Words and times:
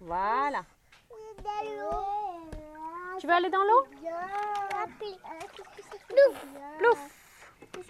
Voilà. 0.00 0.62
Tu 3.18 3.26
veux 3.26 3.32
aller 3.32 3.50
dans 3.50 3.62
l'eau? 3.62 3.86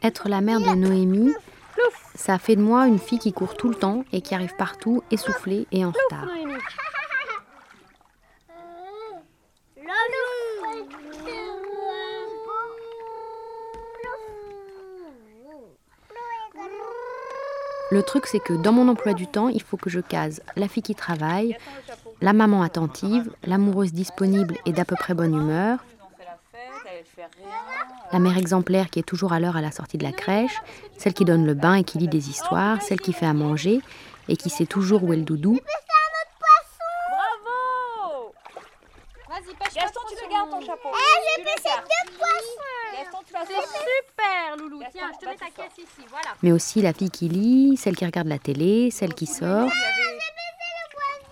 Être 0.02 0.28
la 0.28 0.40
mère 0.40 0.60
de 0.60 0.74
Noémie, 0.74 1.34
ça 2.14 2.34
a 2.34 2.38
fait 2.38 2.56
de 2.56 2.62
moi 2.62 2.86
une 2.86 2.98
fille 2.98 3.18
qui 3.18 3.32
court 3.32 3.56
tout 3.56 3.68
le 3.68 3.74
temps 3.74 4.04
et 4.12 4.20
qui 4.20 4.34
arrive 4.34 4.54
partout 4.56 5.02
essoufflée 5.10 5.66
et 5.72 5.84
en 5.84 5.90
retard. 5.90 6.26
Noémie. 6.26 6.54
Le 17.90 18.02
truc, 18.02 18.26
c'est 18.26 18.40
que 18.40 18.52
dans 18.52 18.72
mon 18.72 18.88
emploi 18.88 19.14
du 19.14 19.26
temps, 19.26 19.48
il 19.48 19.62
faut 19.62 19.76
que 19.76 19.90
je 19.90 20.00
case 20.00 20.42
la 20.56 20.68
fille 20.68 20.82
qui 20.82 20.94
travaille, 20.94 21.56
la 22.20 22.32
maman 22.32 22.62
attentive, 22.62 23.30
l'amoureuse 23.44 23.92
disponible 23.92 24.56
et 24.66 24.72
d'à 24.72 24.84
peu 24.84 24.96
près 24.96 25.14
bonne 25.14 25.34
humeur, 25.34 25.78
la 28.12 28.18
mère 28.18 28.36
exemplaire 28.38 28.90
qui 28.90 28.98
est 28.98 29.02
toujours 29.04 29.32
à 29.32 29.40
l'heure 29.40 29.56
à 29.56 29.60
la 29.60 29.70
sortie 29.70 29.98
de 29.98 30.04
la 30.04 30.12
crèche, 30.12 30.56
celle 30.96 31.14
qui 31.14 31.24
donne 31.24 31.46
le 31.46 31.54
bain 31.54 31.74
et 31.74 31.84
qui 31.84 31.98
lit 31.98 32.08
des 32.08 32.28
histoires, 32.30 32.82
celle 32.82 33.00
qui 33.00 33.12
fait 33.12 33.26
à 33.26 33.34
manger 33.34 33.80
et 34.28 34.36
qui 34.36 34.50
sait 34.50 34.66
toujours 34.66 35.04
où 35.04 35.12
est 35.12 35.16
le 35.16 35.22
doudou, 35.22 35.58
Bravo! 37.10 38.32
Vas-y, 39.28 39.54
pêche 39.54 39.74
Gaston, 39.74 40.00
tu 40.08 40.14
le 40.24 40.30
gardes 40.30 40.50
ton 40.50 40.60
chapeau. 40.60 40.88
Eh, 40.92 41.38
j'ai 41.38 41.44
pêché 41.44 41.74
deux 41.76 42.16
poissons 42.16 42.75
Super, 43.04 44.56
Loulou. 44.56 44.80
Tiens, 44.92 45.10
je 45.14 45.18
te 45.18 45.26
mets 45.26 45.36
ta 45.36 45.46
caisse 45.50 45.78
ici. 45.78 46.06
Voilà. 46.08 46.30
mais 46.42 46.52
aussi 46.52 46.80
la 46.82 46.92
fille 46.92 47.10
qui 47.10 47.28
lit, 47.28 47.76
celle 47.76 47.96
qui 47.96 48.04
regarde 48.04 48.28
la 48.28 48.38
télé, 48.38 48.90
celle 48.90 49.14
qui 49.14 49.26
sort. 49.26 49.68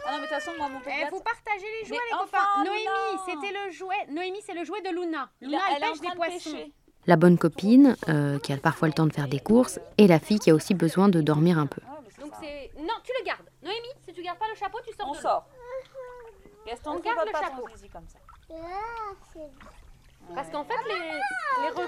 Ah 0.06 0.12
non, 0.12 0.18
mais 0.20 0.26
de 0.26 0.32
toute 0.34 0.44
façon, 0.44 0.50
moi, 0.58 0.68
mon 0.68 0.80
Eh, 0.86 1.08
vous 1.10 1.20
partagez 1.20 1.66
les 1.80 1.86
jouets, 1.88 1.96
Mais 1.98 2.16
les 2.16 2.22
enfin, 2.22 2.38
copains. 2.56 2.64
Noémie, 2.64 3.20
c'était 3.26 3.52
le 3.52 3.70
jouet. 3.72 4.06
Noémie, 4.10 4.42
c'est 4.44 4.52
le 4.54 4.64
jouet 4.64 4.80
de 4.82 4.90
Luna. 4.90 5.30
Luna, 5.40 5.58
elle, 5.70 5.82
elle 5.82 5.90
pêche 5.90 6.00
des 6.00 6.08
de 6.08 6.14
poissons. 6.14 6.32
pêcher. 6.52 6.72
La 7.06 7.16
bonne 7.16 7.36
copine, 7.38 7.96
euh, 8.08 8.38
qui 8.38 8.52
a 8.52 8.56
parfois 8.58 8.88
le 8.88 8.94
temps 8.94 9.06
de 9.06 9.12
faire 9.12 9.28
des 9.28 9.40
courses, 9.40 9.78
et 9.98 10.06
la 10.06 10.18
fille 10.20 10.38
qui 10.38 10.50
a 10.50 10.54
aussi 10.54 10.74
besoin 10.74 11.08
de 11.08 11.20
dormir 11.20 11.58
un 11.58 11.66
peu. 11.66 11.80
Ah, 11.88 12.00
Donc 12.20 12.32
c'est. 12.40 12.70
Non, 12.78 12.94
tu 13.02 13.12
le 13.18 13.24
gardes. 13.24 13.48
Noémie, 13.62 13.88
si 14.06 14.12
tu 14.12 14.22
gardes 14.22 14.38
pas 14.38 14.48
le 14.48 14.54
chapeau, 14.54 14.78
tu 14.86 14.94
sors 14.94 15.08
On 15.08 15.12
de 15.12 15.18
sort. 15.18 15.46
Gaston, 16.66 16.90
On 16.92 16.94
ne 16.94 17.00
garde 17.00 17.26
le 17.26 17.32
pas 17.32 17.40
chapeau. 17.42 17.62
comme 17.92 18.06
ça. 18.08 18.18
Parce 20.34 20.48
qu'en 20.50 20.64
fait, 20.64 20.74
les, 20.88 21.62
les 21.62 21.68
reflux, 21.70 21.86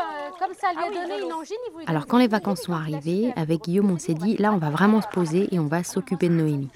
euh, 0.00 0.30
comme 0.38 0.54
ça 0.54 0.72
lui 0.72 0.78
Ah 0.82 0.86
a 0.86 0.90
donné 0.90 1.22
une 1.22 1.32
angine, 1.32 1.56
il 1.68 1.72
voulait. 1.72 1.88
Alors 1.88 2.06
quand 2.06 2.18
les 2.18 2.28
vacances 2.28 2.62
sont 2.62 2.72
arrivées, 2.72 3.32
avec 3.36 3.62
Guillaume 3.62 3.90
on 3.90 3.98
s'est 3.98 4.14
dit, 4.14 4.36
là 4.38 4.52
on 4.52 4.58
va 4.58 4.70
vraiment 4.70 5.00
se 5.00 5.08
poser 5.08 5.48
et 5.54 5.58
on 5.58 5.66
va 5.66 5.82
s'occuper 5.84 6.28
de 6.28 6.34
Noémie. 6.34 6.70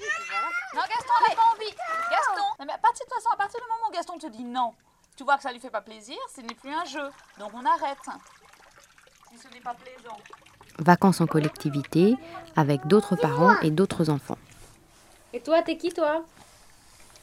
Non, 0.73 0.81
Gaston, 0.81 1.13
on 1.19 1.29
n'a 1.29 1.35
pas 1.35 1.55
envie. 1.55 1.69
Gaston, 1.69 2.43
non, 2.59 2.65
mais 2.65 2.73
à 2.73 2.77
partir 2.77 3.05
de 3.05 3.09
toute 3.09 3.13
façon, 3.15 3.29
à 3.33 3.37
partir 3.37 3.59
du 3.59 3.65
moment 3.67 3.89
où 3.89 3.93
Gaston 3.93 4.17
te 4.17 4.27
dit 4.27 4.43
non, 4.43 4.73
tu 5.17 5.23
vois 5.23 5.37
que 5.37 5.43
ça 5.43 5.51
lui 5.51 5.59
fait 5.59 5.69
pas 5.69 5.81
plaisir, 5.81 6.17
ce 6.35 6.41
n'est 6.41 6.55
plus 6.55 6.71
un 6.73 6.85
jeu. 6.85 7.09
Donc 7.39 7.51
on 7.53 7.65
arrête. 7.65 7.97
Si 9.31 9.37
ce 9.37 9.47
n'est 9.53 9.61
pas 9.61 9.73
plaisant. 9.75 10.17
Vacances 10.79 11.21
en 11.21 11.27
collectivité, 11.27 12.15
avec 12.55 12.87
d'autres 12.87 13.15
parents 13.15 13.59
et 13.61 13.69
d'autres 13.69 14.09
enfants. 14.09 14.37
Et 15.33 15.41
toi, 15.41 15.61
t'es 15.61 15.77
qui, 15.77 15.91
toi? 15.93 16.23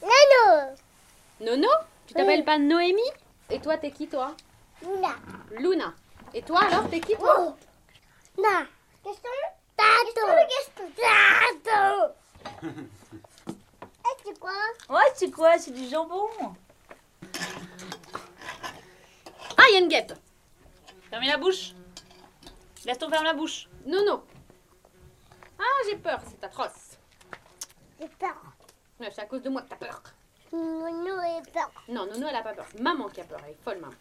Nono. 0.03 0.77
Nono? 1.41 1.69
Tu 2.07 2.15
t'appelles 2.15 2.45
pas 2.45 2.59
Noémie? 2.59 3.01
Et 3.51 3.61
toi, 3.61 3.79
t'es 3.79 3.91
qui, 3.91 4.09
toi 4.09 4.35
Luna. 4.83 5.15
Luna. 5.53 5.95
Et 6.35 6.43
toi, 6.43 6.61
alors, 6.65 6.89
t'es 6.89 7.01
qui, 7.01 7.17
toi 7.17 7.57
Na. 8.37 8.67
Gaston. 9.05 9.29
Tato. 9.77 10.27
Tato. 10.97 12.15
Et 12.63 14.23
c'est 14.25 14.39
quoi 14.39 14.53
Ouais, 14.91 15.13
c'est 15.15 15.31
quoi 15.31 15.59
C'est 15.59 15.71
du 15.71 15.89
jambon. 15.89 16.29
Ah, 19.57 19.63
il 19.71 19.75
y 19.75 19.77
a 19.77 19.81
une 19.81 19.89
guêpe. 19.89 20.13
Fermez 21.11 21.29
la 21.29 21.39
bouche. 21.39 21.73
Gaston, 22.85 23.09
ferme 23.09 23.25
la 23.25 23.35
bouche. 23.35 23.69
Nono. 23.87 24.25
Ah, 25.59 25.65
j'ai 25.89 25.97
peur, 25.97 26.21
c'est 26.29 26.45
atroce. 26.45 26.99
J'ai 28.01 28.09
peur. 28.09 28.37
Ouais, 29.01 29.11
C'est 29.13 29.23
à 29.23 29.27
cause 29.27 29.43
de 29.43 29.49
moi 29.49 29.63
que 29.63 29.69
t'as 29.71 29.77
peur. 29.77 30.03
Nounou 30.53 31.21
est 31.21 31.53
peur. 31.53 31.71
Non, 31.89 32.07
Nono, 32.07 32.27
elle 32.29 32.37
a 32.37 32.43
pas 32.43 32.55
peur. 32.55 32.67
Maman 32.81 33.09
qui 33.09 33.21
a 33.21 33.25
peur, 33.25 33.41
elle 33.45 33.53
est 33.53 33.63
folle, 33.63 33.79
maman. 33.81 33.95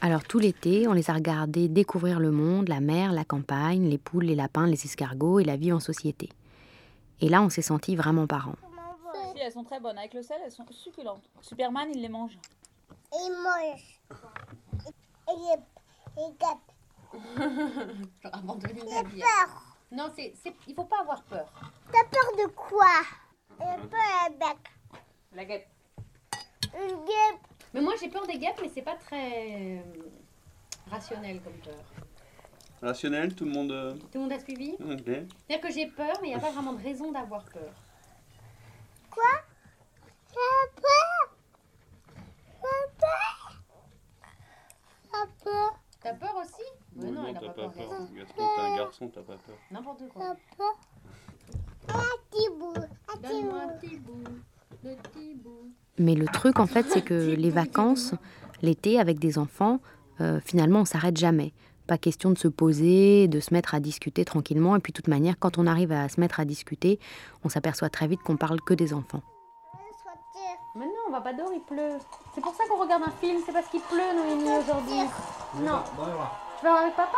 Alors 0.00 0.24
tout 0.24 0.38
l'été, 0.38 0.86
on 0.88 0.92
les 0.92 1.10
a 1.10 1.14
regardés 1.14 1.68
découvrir 1.68 2.20
le 2.20 2.30
monde, 2.30 2.68
la 2.68 2.80
mer, 2.80 3.12
la 3.12 3.24
campagne, 3.24 3.88
les 3.88 3.98
poules, 3.98 4.24
les 4.24 4.34
lapins, 4.34 4.66
les 4.66 4.84
escargots 4.84 5.40
et 5.40 5.44
la 5.44 5.56
vie 5.56 5.72
en 5.72 5.80
société. 5.80 6.28
Et 7.20 7.28
là, 7.28 7.42
on 7.42 7.48
s'est 7.48 7.62
sentis 7.62 7.96
vraiment 7.96 8.26
parents. 8.26 8.56
Si, 9.34 9.40
elles 9.40 9.52
sont 9.52 9.64
très 9.64 9.80
bonnes. 9.80 9.96
Avec 9.98 10.12
le 10.14 10.22
sel, 10.22 10.36
elles 10.44 10.52
sont 10.52 10.66
succulentes. 10.70 11.22
Superman, 11.40 11.88
il 11.94 12.02
les 12.02 12.08
mange. 12.08 12.38
Il 13.12 13.32
mange. 13.42 14.00
Il 15.28 15.58
il 16.18 16.34
gape. 16.38 16.72
Abandonner 18.32 18.82
Il 18.86 18.92
a 18.92 19.02
peur. 19.02 19.76
Non, 19.92 20.10
c'est, 20.14 20.34
c'est, 20.42 20.54
il 20.66 20.74
faut 20.74 20.84
pas 20.84 21.00
avoir 21.00 21.22
peur. 21.24 21.46
T'as 21.92 22.04
peur 22.04 22.46
de 22.46 22.52
quoi? 22.52 22.86
Il 23.60 23.64
a 23.64 23.78
peur 23.78 24.00
avec 24.26 24.58
La 25.32 25.44
guêpe. 25.44 25.68
Une 26.82 27.04
guêpe. 27.04 27.40
Mais 27.74 27.80
moi, 27.80 27.94
j'ai 28.00 28.08
peur 28.08 28.26
des 28.26 28.38
guêpes, 28.38 28.58
mais 28.62 28.68
c'est 28.68 28.82
pas 28.82 28.94
très 28.96 29.78
euh, 29.78 29.80
rationnel 30.90 31.40
comme 31.42 31.58
peur. 31.58 31.84
Rationnel, 32.82 33.34
tout 33.34 33.44
le 33.44 33.50
monde. 33.52 33.72
euh, 33.72 33.94
Tout 33.94 34.08
le 34.14 34.20
monde 34.20 34.32
a 34.32 34.38
suivi? 34.40 34.72
Ok. 34.74 35.02
C'est-à-dire 35.06 35.60
que 35.60 35.70
j'ai 35.72 35.86
peur, 35.86 36.12
mais 36.22 36.28
il 36.28 36.30
n'y 36.30 36.36
a 36.36 36.40
pas 36.40 36.50
vraiment 36.50 36.72
de 36.74 36.82
raison 36.82 37.10
d'avoir 37.12 37.44
peur. 37.44 37.72
Quoi? 39.10 39.24
T'as 40.28 40.80
peur? 40.80 41.36
T'as 42.62 42.86
peur? 42.98 43.62
T'as 45.10 45.26
peur 45.44 45.80
T'as 46.02 46.14
peur 46.14 46.36
aussi? 46.36 46.62
Mais 46.94 47.10
non, 47.10 47.22
non, 47.22 47.28
elle 47.28 47.36
a 47.36 47.40
t'as 47.40 47.46
pas 47.48 47.52
pas 47.54 47.68
peur. 47.70 48.08
Gaston. 48.12 48.34
T'es 48.36 48.60
un 48.62 48.76
garçon, 48.76 49.08
t'as 49.08 49.22
pas 49.22 49.36
peur. 49.38 49.56
N'importe 49.70 50.08
quoi. 50.08 50.22
T'as 50.26 50.56
peur 50.56 50.74
petit 52.30 52.48
bout. 52.58 52.72
Petit 52.74 53.22
Donne-moi 53.22 53.60
un 53.60 53.66
bout. 53.66 53.78
petit 53.80 53.96
bout, 53.96 54.18
le 54.18 54.24
petit 54.24 54.30
bout. 54.30 54.40
Mais 55.98 56.14
le 56.14 56.26
truc, 56.26 56.58
en 56.58 56.66
fait, 56.66 56.86
c'est 56.90 57.02
que 57.02 57.14
les 57.14 57.50
vacances, 57.50 58.14
l'été, 58.62 59.00
avec 59.00 59.18
des 59.18 59.38
enfants, 59.38 59.80
euh, 60.20 60.40
finalement, 60.44 60.80
on 60.80 60.84
s'arrête 60.84 61.16
jamais. 61.16 61.52
Pas 61.86 61.98
question 61.98 62.30
de 62.30 62.38
se 62.38 62.48
poser, 62.48 63.28
de 63.28 63.40
se 63.40 63.54
mettre 63.54 63.74
à 63.74 63.80
discuter 63.80 64.24
tranquillement. 64.24 64.76
Et 64.76 64.80
puis, 64.80 64.92
de 64.92 64.96
toute 64.96 65.08
manière, 65.08 65.38
quand 65.38 65.56
on 65.58 65.66
arrive 65.66 65.92
à 65.92 66.08
se 66.08 66.20
mettre 66.20 66.40
à 66.40 66.44
discuter, 66.44 66.98
on 67.44 67.48
s'aperçoit 67.48 67.88
très 67.88 68.06
vite 68.08 68.22
qu'on 68.22 68.36
parle 68.36 68.60
que 68.60 68.74
des 68.74 68.92
enfants. 68.92 69.22
Non, 70.74 70.84
on 71.08 71.10
va 71.10 71.20
pas 71.22 71.32
dehors, 71.32 71.50
il 71.54 71.60
pleut. 71.60 71.96
C'est 72.34 72.42
pour 72.42 72.54
ça 72.54 72.64
qu'on 72.68 72.76
regarde 72.78 73.02
un 73.06 73.10
film, 73.18 73.40
c'est 73.46 73.52
parce 73.52 73.66
qu'il 73.68 73.80
pleut, 73.80 74.12
Noémie, 74.14 74.58
aujourd'hui. 74.58 75.00
Non. 75.60 75.80
Tu 76.58 76.64
vas 76.66 76.70
voir 76.70 76.82
avec 76.82 76.94
papa? 76.94 77.16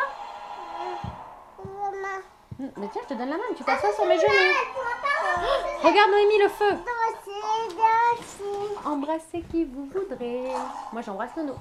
Maman. 1.65 2.23
Mm, 2.59 2.67
Mais 2.77 2.89
tiens, 2.93 3.03
je 3.03 3.15
te 3.15 3.19
donne 3.19 3.31
la 3.31 3.37
main, 3.37 3.51
tu 3.57 3.65
t'assois 3.65 3.93
sur 3.95 4.07
mes 4.07 4.15
genoux. 4.15 4.29
Regarde, 5.83 6.11
Noémie, 6.11 6.39
le 6.43 6.49
feu. 6.49 6.71
Embrassez 8.85 9.43
qui 9.51 9.65
vous 9.65 9.87
voudrez. 9.87 10.53
Moi, 10.93 11.03
j'embrasse 11.03 11.37
Nono. 11.37 11.55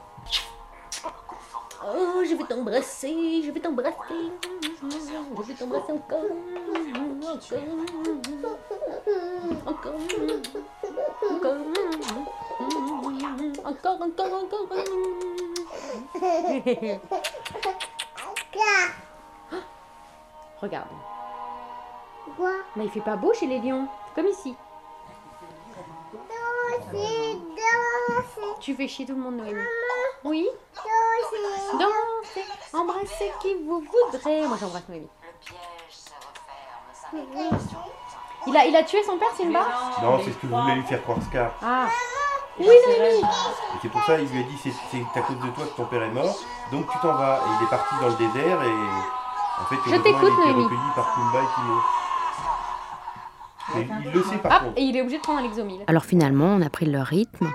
Oh, 1.83 2.23
je 2.23 2.33
vais 2.35 2.43
t'embrasser, 2.43 3.43
je 3.43 3.51
vais 3.51 3.59
t'embrasser. 3.59 4.31
Je 4.81 5.43
vais 5.43 5.53
t'embrasser 5.53 5.91
encore. 5.91 6.23
Encore. 9.65 9.95
Encore. 11.29 11.55
Encore. 11.55 11.57
Encore, 13.65 14.01
encore, 14.01 14.33
encore. 14.43 14.67
Regarde. 20.61 20.87
Quoi? 22.35 22.51
Mais 22.75 22.85
il 22.85 22.91
fait 22.91 23.01
pas 23.01 23.15
beau 23.15 23.33
chez 23.33 23.45
les 23.45 23.59
lions. 23.59 23.87
Comme 24.15 24.27
ici. 24.27 24.55
Danser, 26.77 27.37
danser. 27.55 28.55
Tu 28.59 28.75
fais 28.75 28.87
chier 28.87 29.05
tout 29.05 29.13
le 29.15 29.21
monde, 29.21 29.37
Noémie. 29.37 29.59
Oui 30.23 30.47
Danser. 30.75 31.77
Dansez, 31.79 32.45
embrassez 32.73 33.31
qui 33.41 33.55
vous 33.65 33.81
voudrez. 33.81 34.47
Moi, 34.47 34.57
j'embrasse 34.59 34.87
Noémie. 34.89 35.07
Il 38.47 38.55
a, 38.57 38.65
il 38.65 38.75
a 38.75 38.83
tué 38.83 39.03
son 39.03 39.17
père, 39.17 39.31
Simba 39.35 39.59
Non, 40.01 40.19
c'est 40.23 40.31
ce 40.31 40.37
que 40.37 40.47
voulait 40.47 40.75
lui 40.75 40.83
faire 40.83 41.01
croire 41.03 41.17
Scar. 41.29 41.51
Ah. 41.63 41.87
Oui, 42.59 42.65
Noémie. 42.67 43.19
Et 43.19 43.77
c'est 43.81 43.89
pour 43.89 44.03
ça 44.03 44.19
il 44.19 44.27
lui 44.29 44.39
a 44.39 44.43
dit 44.43 44.57
c'est 44.63 44.71
c'est 44.91 45.19
à 45.19 45.21
cause 45.21 45.37
de 45.37 45.47
toi 45.49 45.65
que 45.65 45.75
ton 45.77 45.85
père 45.85 46.01
est 46.03 46.09
mort, 46.11 46.35
donc 46.71 46.89
tu 46.91 46.97
t'en 46.99 47.13
vas. 47.13 47.39
Et 47.45 47.49
il 47.59 47.65
est 47.65 47.69
parti 47.69 47.95
dans 48.01 48.07
le 48.07 48.15
désert 48.15 48.63
et 48.63 49.61
en 49.61 49.65
fait 49.65 49.75
Je 49.85 49.89
heureusement, 49.91 50.03
t'écoute, 50.03 50.33
il 50.37 50.41
a 50.41 50.43
été 50.43 50.53
Noémie. 50.53 50.63
recueilli 50.63 50.91
par 50.95 51.13
Pumba 51.13 51.39
et 51.39 51.53
Timon. 51.55 51.79
Mais 53.75 53.87
il 54.05 54.11
le 54.11 54.23
sait 54.23 54.37
par 54.37 54.51
Ah, 54.53 54.59
contre. 54.65 54.77
et 54.77 54.81
il 54.83 54.95
est 54.95 55.01
obligé 55.01 55.17
de 55.17 55.23
prendre 55.23 55.39
un 55.39 55.43
Lexomil. 55.43 55.83
Alors 55.87 56.05
finalement, 56.05 56.45
on 56.45 56.61
a 56.61 56.69
pris 56.69 56.85
leur 56.85 57.05
rythme. 57.05 57.51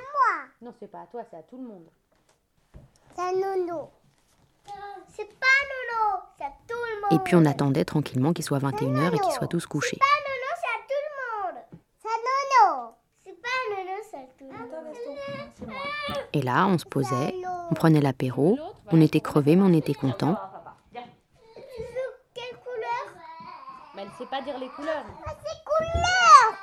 Non, 0.61 0.73
c'est 0.79 0.91
pas 0.91 1.01
à 1.03 1.07
toi, 1.07 1.23
c'est 1.31 1.37
à 1.39 1.43
tout 1.43 1.57
le 1.57 1.65
monde. 1.67 1.87
C'est 3.17 3.23
un 3.23 3.33
nono. 3.33 3.91
C'est 5.09 5.27
pas 5.39 5.47
nono, 5.69 6.23
c'est 6.39 6.45
à 6.45 6.51
tout 6.69 6.75
le 6.95 7.01
monde. 7.03 7.13
Et 7.21 7.25
puis 7.25 7.35
on 7.35 7.45
attendait 7.45 7.85
tranquillement 7.85 8.33
qu'il 8.33 8.45
soit 8.45 8.59
21h 8.61 9.15
et 9.15 9.19
qu'ils 9.19 9.33
soient 9.33 9.49
tous 9.49 9.67
couchés. 9.67 9.99
C'est 9.99 9.99
pas 9.99 10.07
nono, 10.29 10.49
c'est 10.61 10.69
à 10.69 10.81
tout 10.89 11.03
le 11.09 11.53
monde. 11.55 11.65
C'est 11.99 12.09
un 12.09 12.21
nono. 12.71 12.95
C'est 13.25 13.43
pas 13.43 13.49
Et 16.33 16.43
là, 16.43 16.67
on 16.67 16.79
se 16.79 16.85
posait, 16.87 17.35
on 17.71 17.75
prenait 17.75 18.01
l'apéro, 18.01 18.59
on 18.91 19.01
était 19.01 19.21
crevés, 19.21 19.57
mais 19.57 19.63
on 19.65 19.73
était 19.73 19.95
contents. 19.95 20.39
Tu 20.93 20.99
veux 20.99 21.07
quelle 22.35 22.57
couleur? 22.59 23.07
Mais 23.95 24.03
elle 24.03 24.11
sait 24.19 24.27
pas 24.27 24.41
dire 24.43 24.59
les 24.59 24.69
couleurs. 24.69 25.05
Ah, 25.27 25.33
c'est 25.45 25.62
couleur 25.93 26.59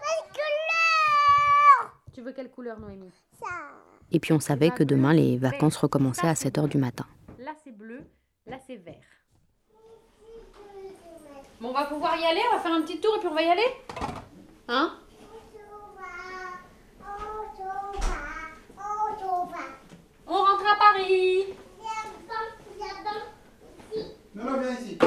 C'est 0.00 0.28
couleur 0.32 1.92
Tu 2.12 2.22
veux 2.22 2.32
quelle 2.32 2.50
couleur, 2.50 2.78
Noémie? 2.78 3.12
Ça. 3.38 3.46
Et 4.10 4.20
puis 4.20 4.32
on 4.32 4.40
savait 4.40 4.70
que 4.70 4.84
demain, 4.84 5.12
les 5.12 5.38
vacances 5.38 5.76
recommençaient 5.76 6.28
à 6.28 6.34
7 6.34 6.58
heures 6.58 6.68
du 6.68 6.78
matin. 6.78 7.06
Là, 7.38 7.52
c'est 7.64 7.72
bleu. 7.72 8.04
Là, 8.46 8.58
c'est 8.66 8.76
vert. 8.76 8.96
Bon, 11.60 11.68
on 11.68 11.72
va 11.72 11.84
pouvoir 11.84 12.16
y 12.16 12.24
aller. 12.24 12.40
On 12.52 12.56
va 12.56 12.62
faire 12.62 12.72
un 12.72 12.82
petit 12.82 13.00
tour 13.00 13.14
et 13.16 13.20
puis 13.20 13.28
on 13.28 13.34
va 13.34 13.42
y 13.42 13.48
aller. 13.48 13.76
Hein? 14.68 14.98
On 20.26 20.32
rentre 20.34 20.64
à 20.66 20.76
Paris. 20.76 21.54
Non, 24.34 24.44
non, 24.44 24.60
viens 24.60 24.72
ici. 24.72 24.98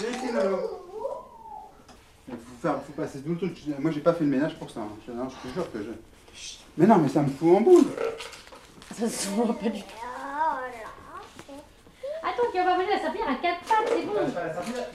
Viens 0.00 0.10
ici, 0.10 0.32
Lolo. 0.32 0.58
Il 2.26 2.36
tout 3.06 3.30
le 3.30 3.36
truc. 3.36 3.58
Moi, 3.78 3.90
j'ai 3.90 4.00
pas 4.00 4.12
fait 4.12 4.24
le 4.24 4.30
ménage 4.30 4.58
pour 4.58 4.70
ça. 4.70 4.80
hein. 4.80 4.88
Je, 5.06 5.12
non, 5.12 5.28
je 5.28 5.48
te 5.48 5.54
jure 5.54 5.70
que 5.72 5.78
je. 5.82 5.90
Mais 6.76 6.86
non, 6.86 6.98
mais 6.98 7.08
ça 7.08 7.22
me 7.22 7.28
fout 7.28 7.56
en 7.56 7.60
boule. 7.60 7.84
Ça 8.94 9.08
se 9.08 9.28
voit 9.28 9.46
pas 9.46 9.68
du 9.68 9.80
tout. 9.82 9.86
Attends, 12.22 12.42
tu 12.52 12.58
vas 12.58 12.64
pas 12.64 12.74
venir 12.76 12.90
la 12.90 12.98
serpillière 13.00 13.30
à 13.30 13.34
quatre 13.36 13.60
pattes, 13.60 13.88
c'est 13.88 14.04
bon. 14.06 14.12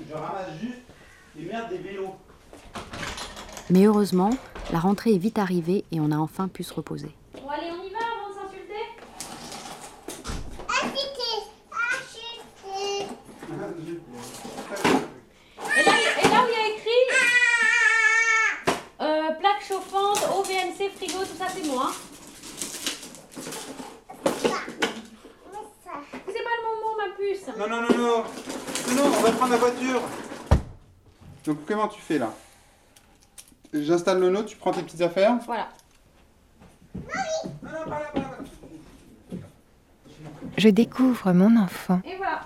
Je 0.10 0.14
ramasse 0.14 0.60
juste 0.62 0.80
les 1.36 1.46
merdes 1.46 1.70
des 1.70 1.78
vélos. 1.78 2.16
Mais 3.70 3.86
heureusement, 3.86 4.30
la 4.72 4.80
rentrée 4.80 5.14
est 5.16 5.18
vite 5.18 5.40
arrivée 5.40 5.86
et 5.92 6.00
on 6.00 6.12
a 6.12 6.18
enfin 6.18 6.48
pu 6.48 6.64
se 6.64 6.74
reposer. 6.74 7.12
Bon, 7.42 7.50
allez, 7.50 7.72
on 7.72 7.84
y 7.84 7.90
va 7.92 8.00
avant 8.00 8.30
de 8.30 8.34
s'insulter. 8.36 8.84
Acheter, 10.68 11.38
acheter. 11.72 13.08
Et 15.80 15.84
là, 15.84 15.92
et 16.24 16.28
là 16.30 16.44
où 16.44 16.48
il 16.50 16.54
y 16.54 16.62
a 16.62 16.76
écrit 16.76 17.04
euh, 19.02 19.32
plaque 19.40 19.64
chauffante, 19.68 20.20
eau, 20.36 20.44
VNC, 20.44 20.83
frigo, 20.96 21.20
tout 21.20 21.38
ça, 21.38 21.46
c'est 21.54 21.68
moi. 21.68 21.92
C'est 26.26 26.44
pas 26.44 26.56
le 26.58 26.64
moment, 26.70 26.96
ma 26.98 27.10
puce. 27.18 27.46
Non, 27.58 27.68
non, 27.68 27.82
non, 27.82 27.94
non. 27.98 28.24
Non, 28.96 29.06
on 29.06 29.22
va 29.22 29.32
prendre 29.32 29.52
la 29.52 29.58
voiture. 29.58 30.02
Donc, 31.46 31.58
comment 31.68 31.88
tu 31.88 32.02
fais 32.02 32.18
là? 32.18 32.34
J'installe 33.74 34.20
le 34.20 34.30
nôtre, 34.30 34.50
tu 34.50 34.58
prends 34.58 34.72
tes 34.72 34.84
petites 34.84 35.02
affaires? 35.02 35.38
Voilà. 35.46 35.70
Je 40.58 40.70
découvre 40.70 41.34
mon 41.34 41.58
enfant. 41.58 42.02
Et 42.06 42.16
voilà. 42.18 42.46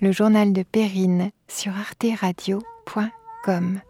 Le 0.00 0.10
journal 0.12 0.52
de 0.52 0.64
Perrine 0.64 1.30
sur 1.46 1.76
arteradio.com. 1.76 3.80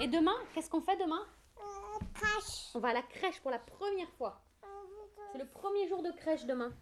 Et 0.00 0.08
demain, 0.08 0.36
qu'est-ce 0.54 0.70
qu'on 0.70 0.80
fait 0.80 0.96
demain? 0.96 1.20
On 2.74 2.78
va 2.78 2.88
à 2.88 2.92
la 2.92 3.02
crèche 3.02 3.40
pour 3.40 3.50
la 3.50 3.58
première 3.58 4.10
fois. 4.18 4.42
C'est 5.32 5.38
le 5.38 5.46
premier 5.46 5.88
jour 5.88 6.02
de 6.02 6.10
crèche 6.12 6.44
demain. 6.44 6.72